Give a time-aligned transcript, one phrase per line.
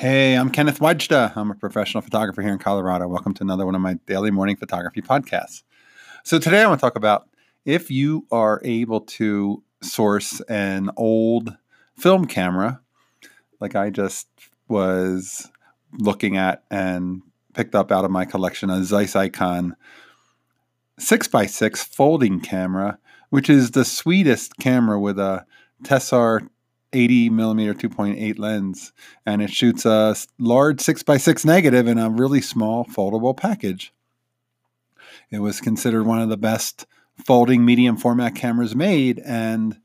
[0.00, 1.36] I'm Kenneth Wajda.
[1.36, 3.08] I'm a professional photographer here in Colorado.
[3.08, 5.64] Welcome to another one of my daily morning photography podcasts.
[6.22, 7.28] So, today I want to talk about
[7.64, 11.56] if you are able to source an old
[11.96, 12.80] film camera,
[13.58, 14.28] like I just
[14.68, 15.50] was
[15.92, 17.22] looking at and
[17.54, 19.74] picked up out of my collection a Zeiss Icon
[21.00, 25.44] 6x6 folding camera, which is the sweetest camera with a
[25.82, 26.48] Tessar
[26.92, 28.92] 80 millimeter 2.8 lens,
[29.26, 33.92] and it shoots a large 6x6 negative in a really small foldable package.
[35.30, 36.86] It was considered one of the best
[37.24, 39.78] folding medium format cameras made, and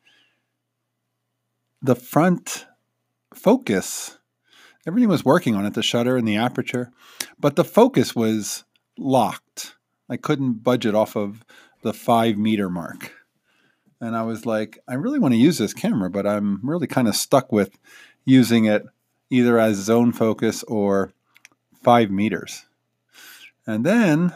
[1.82, 2.66] the front
[3.34, 4.18] focus,
[4.88, 6.92] everything was working on it the shutter and the aperture,
[7.40, 8.64] but the focus was
[8.98, 9.76] locked.
[10.10, 11.44] I couldn't budget off of
[11.82, 13.12] the five meter mark
[14.04, 17.08] and I was like, I really want to use this camera, but I'm really kind
[17.08, 17.80] of stuck with
[18.26, 18.84] using it
[19.30, 21.14] either as zone focus or
[21.82, 22.66] five meters.
[23.66, 24.34] And then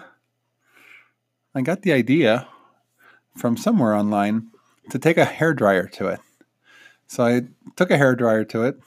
[1.53, 2.47] I got the idea
[3.35, 4.51] from somewhere online
[4.89, 6.21] to take a hair dryer to it.
[7.07, 7.41] So I
[7.75, 8.79] took a hair dryer to it.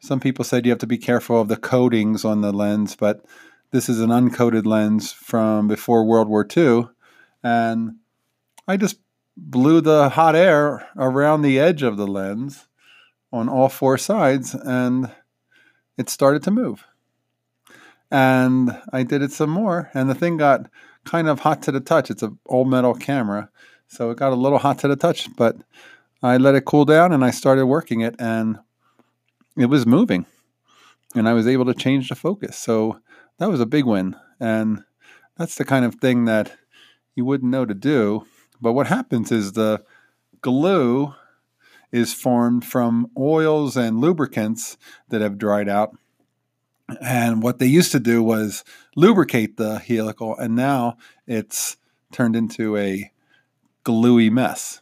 [0.00, 3.24] Some people said you have to be careful of the coatings on the lens, but
[3.70, 6.88] this is an uncoated lens from before World War II.
[7.44, 7.98] And
[8.66, 8.96] I just
[9.36, 12.66] blew the hot air around the edge of the lens
[13.32, 15.10] on all four sides and
[15.98, 16.84] it started to move.
[18.10, 20.70] And I did it some more and the thing got
[21.04, 22.10] kind of hot to the touch.
[22.10, 23.50] It's an old metal camera,
[23.88, 25.56] so it got a little hot to the touch, but
[26.22, 28.58] I let it cool down and I started working it and
[29.56, 30.26] it was moving.
[31.14, 32.58] And I was able to change the focus.
[32.58, 33.00] So
[33.38, 34.16] that was a big win.
[34.40, 34.84] And
[35.36, 36.52] that's the kind of thing that
[37.14, 38.26] you wouldn't know to do
[38.60, 39.82] but what happens is the
[40.40, 41.14] glue
[41.92, 44.76] is formed from oils and lubricants
[45.08, 45.96] that have dried out.
[47.00, 48.64] And what they used to do was
[48.94, 51.76] lubricate the helical, and now it's
[52.12, 53.10] turned into a
[53.82, 54.80] gluey mess.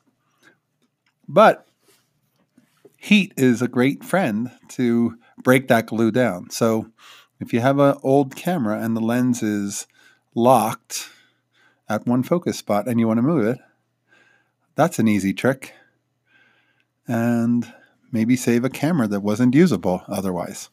[1.27, 1.67] But
[2.97, 6.51] heat is a great friend to break that glue down.
[6.51, 6.91] So
[7.41, 9.87] if you have an old camera and the lens is
[10.35, 11.11] locked
[11.89, 13.59] at one focus spot and you want to move it,
[14.75, 15.75] that's an easy trick.
[17.07, 17.73] And
[18.13, 20.71] maybe save a camera that wasn't usable otherwise.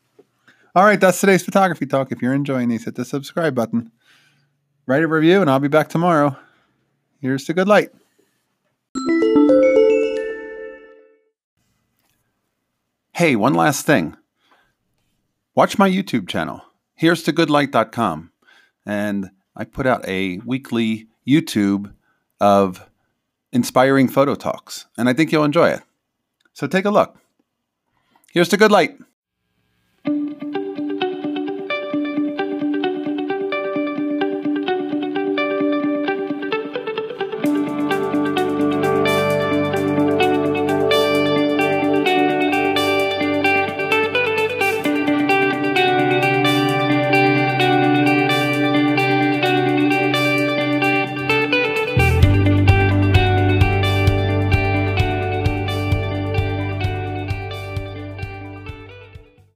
[0.74, 2.12] All right, that's today's photography talk.
[2.12, 3.92] If you're enjoying these, hit the subscribe button,
[4.86, 6.38] write a review, and I'll be back tomorrow.
[7.20, 7.90] Here's to good light.
[13.14, 14.16] Hey, one last thing.
[15.54, 16.62] Watch my YouTube channel.
[16.96, 18.32] Here's to goodlight.com.
[18.86, 21.94] And I put out a weekly YouTube
[22.40, 22.90] of
[23.52, 25.82] inspiring photo talks, and I think you'll enjoy it.
[26.54, 27.18] So take a look.
[28.32, 28.98] Here's to good light.